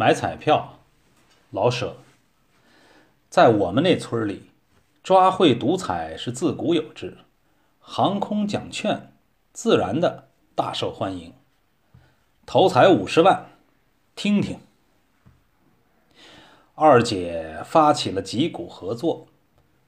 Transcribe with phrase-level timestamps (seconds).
[0.00, 0.78] 买彩票，
[1.50, 1.96] 老舍。
[3.28, 4.50] 在我们那村里，
[5.02, 7.18] 抓会赌彩是自古有之，
[7.80, 9.12] 航空奖券
[9.52, 11.34] 自然的大受欢迎。
[12.46, 13.50] 头彩五十万，
[14.16, 14.60] 听听。
[16.74, 19.26] 二姐发起了几股合作，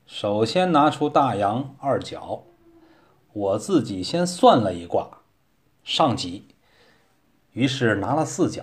[0.07, 2.43] 首先拿出大洋二角，
[3.33, 5.23] 我自己先算了一卦，
[5.83, 6.49] 上几，
[7.53, 8.63] 于是拿了四角，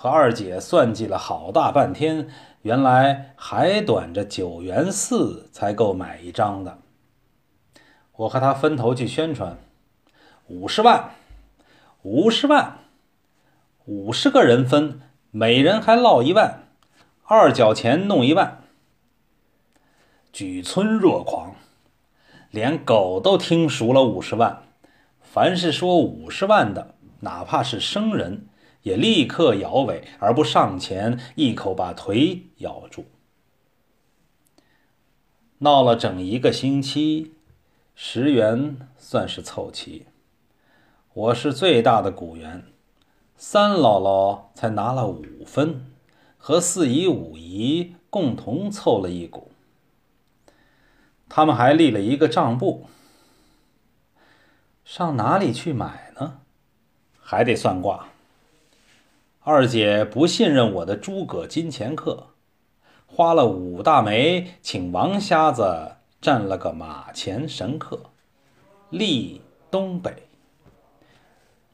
[0.00, 2.28] 和二姐算计了好大半天，
[2.62, 6.78] 原来还短着九元四才够买一张的。
[8.14, 9.58] 我和他分头去宣传，
[10.46, 11.10] 五十万，
[12.02, 12.78] 五十万，
[13.86, 15.00] 五十个人分，
[15.32, 16.68] 每人还落一万。
[17.24, 18.62] 二角钱弄一万，
[20.32, 21.56] 举村若狂，
[22.52, 24.62] 连狗都听熟了五十万。
[25.20, 28.46] 凡是说五十万的，哪怕是生人，
[28.88, 33.04] 也立刻摇尾，而不上前一口把腿咬住。
[35.58, 37.34] 闹了整一个星期，
[37.94, 40.06] 十元算是凑齐。
[41.12, 42.64] 我是最大的股员，
[43.36, 45.84] 三姥姥才拿了五分。
[46.38, 49.50] 和四姨、五姨共同凑了一股，
[51.28, 52.86] 他们还立了一个账簿。
[54.84, 56.40] 上哪里去买呢？
[57.20, 58.08] 还得算卦。
[59.40, 62.28] 二姐不信任我的诸葛金钱客，
[63.06, 68.10] 花了五大枚，请王瞎子占了个马前神客，
[68.90, 70.24] 立东北。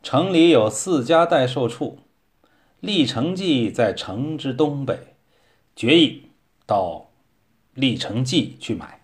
[0.02, 1.98] 城里有四家代售处。
[2.80, 5.16] 历城记在城之东北，
[5.74, 6.28] 决议
[6.66, 7.06] 到
[7.72, 9.00] 历城记去买。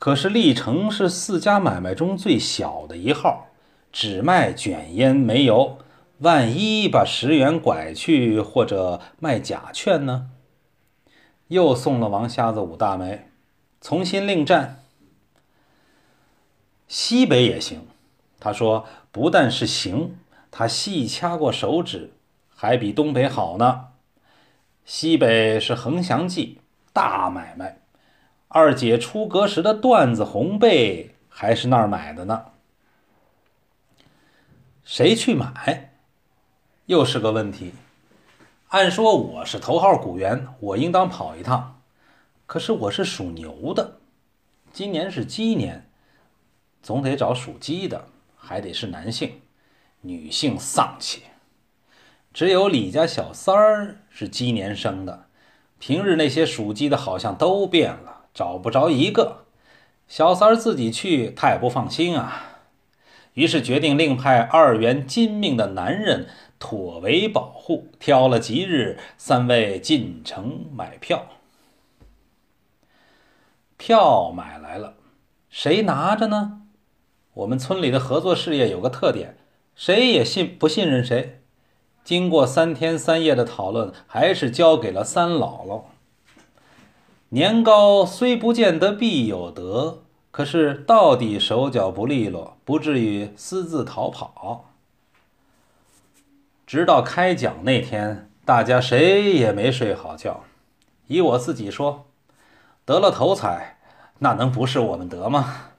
[0.00, 3.46] 可是历城是四家买卖中最小的一号，
[3.92, 5.78] 只卖卷烟煤油。
[6.22, 10.30] 万一把十元拐去，或者卖假券呢？
[11.48, 13.28] 又送了王瞎子五大枚，
[13.80, 14.84] 重新另战。
[16.86, 17.88] 西北也行，
[18.38, 20.16] 他说不但是行。
[20.52, 22.12] 他细掐过手指，
[22.54, 23.88] 还比东北好呢。
[24.84, 26.60] 西北是横祥记
[26.92, 27.78] 大买卖，
[28.46, 32.44] 二姐出阁时的缎子红被还是那儿买的呢。
[34.84, 35.91] 谁去买，
[36.86, 37.72] 又是个问题。
[38.68, 41.80] 按说我是头号股员，我应当跑一趟。
[42.46, 43.98] 可是我是属牛的，
[44.72, 45.88] 今年是鸡年，
[46.82, 48.06] 总得找属鸡的，
[48.36, 49.40] 还得是男性。
[50.00, 51.22] 女性丧气，
[52.34, 55.26] 只有李家小三儿是鸡年生的。
[55.78, 59.44] 平日那些属鸡的，好像都变了，找不着一个。
[60.08, 62.58] 小三儿自己去，他也不放心啊。
[63.34, 66.28] 于是决定另派二元金命的男人
[66.62, 67.88] 妥为保护。
[67.98, 71.26] 挑了吉日，三位进城买票。
[73.76, 74.94] 票买来了，
[75.50, 76.62] 谁拿着呢？
[77.34, 79.36] 我们村里的合作事业有个特点。
[79.74, 81.40] 谁也信不信任谁？
[82.04, 85.82] 经过三天三夜的讨论，还是交给了三姥姥。
[87.30, 94.71] 年糕虽不见得必有德，可是到底手脚不利落，不至于私自逃跑。
[96.72, 100.44] 直到开奖那天，大家谁也没睡好觉。
[101.06, 102.06] 以我自己说，
[102.86, 103.76] 得了头彩，
[104.20, 105.72] 那能不是我们得吗？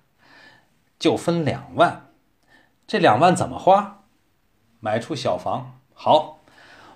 [1.00, 2.12] 就分两万。
[2.86, 4.04] 这两万怎么花？
[4.82, 6.38] 买处小房好，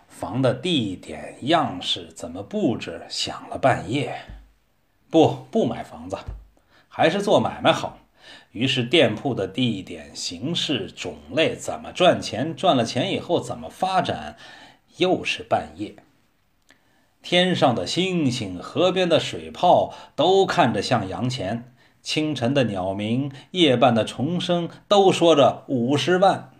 [0.07, 3.03] 房的地点、样式怎么布置？
[3.09, 4.15] 想了半夜，
[5.09, 6.15] 不不买房子，
[6.87, 7.97] 还是做买卖好。
[8.51, 12.55] 于是店铺的地点、形式、种类，怎么赚钱？
[12.55, 14.37] 赚了钱以后怎么发展？
[14.97, 15.95] 又是半夜。
[17.21, 21.73] 天上的星星，河边的水泡，都看着像洋钱。
[22.01, 26.51] 清晨的鸟鸣，夜半的虫声，都说着五十万。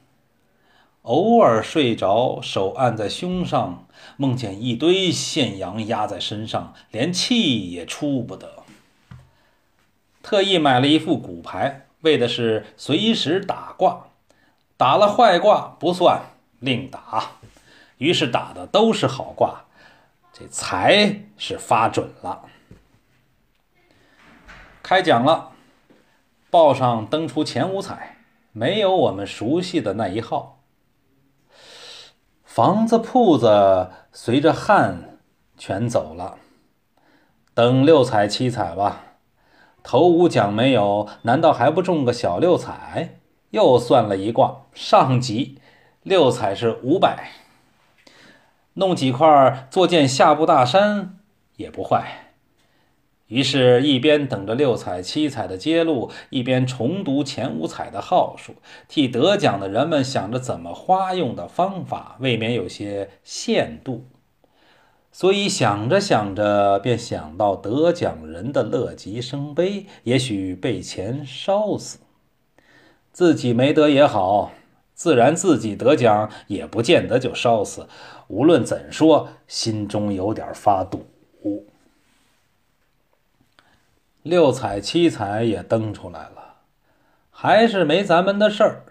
[1.03, 3.88] 偶尔睡着，手按在胸上，
[4.18, 8.56] 梦见一堆现洋压在身上，连气也出不得。
[10.27, 14.07] 特意买了一副骨牌，为的是随时打卦，
[14.75, 16.21] 打了坏卦不算，
[16.59, 17.38] 另打。
[17.97, 19.62] 于是打的都是好卦，
[20.33, 22.41] 这财是发准了。
[24.83, 25.51] 开奖了，
[26.50, 28.18] 报上登出前五彩，
[28.51, 30.59] 没有我们熟悉的那一号。
[32.44, 35.19] 房子铺子随着汗
[35.57, 36.38] 全走了，
[37.53, 39.03] 等六彩七彩吧。
[39.88, 43.19] 头五奖没有，难道还不中个小六彩？
[43.51, 45.60] 又算了一卦，上级
[46.04, 47.30] 六彩是五百，
[48.74, 51.19] 弄几块做件下部大衫
[51.56, 52.34] 也不坏。
[53.28, 58.56] 于是，一边等着六彩七彩的揭露，一边重读前五彩的号数，
[58.89, 64.06] 替得奖的人们想着怎么花用的方法，未免有些限度。
[65.17, 71.97] 所以想着想着，便想到得奖人的乐极生悲，也许被钱烧死，
[73.11, 74.51] 自己没得也好，
[74.93, 77.87] 自然自己得奖也不见得就烧死。
[78.27, 81.07] 无论怎说，心中有点发堵。
[84.21, 86.57] 六彩七彩也登出来了，
[87.31, 88.83] 还是没咱们的事儿。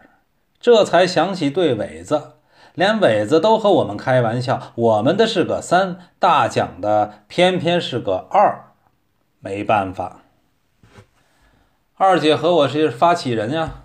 [0.58, 2.32] 这才想起对尾子，
[2.76, 8.75] 连伟子都和我们开玩笑，我们的是个三，大奖的偏偏是个二。
[9.40, 10.25] 没办法，
[11.94, 13.84] 二姐和我是发起人呀。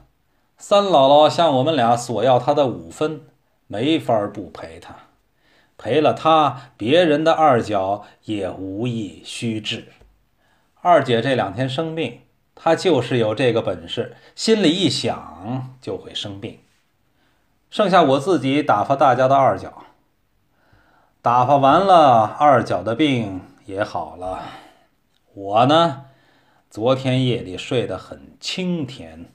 [0.57, 3.21] 三姥姥向我们俩索要她的五分，
[3.67, 4.95] 没法不赔她。
[5.77, 9.87] 赔了她，别人的二脚也无意虚掷。
[10.81, 12.19] 二姐这两天生病，
[12.53, 16.59] 她就是有这个本事，心里一想就会生病。
[17.71, 19.83] 剩下我自己打发大家的二脚，
[21.21, 24.41] 打发完了，二脚的病也好了。
[25.33, 26.03] 我呢，
[26.69, 29.33] 昨天夜里睡得很清甜。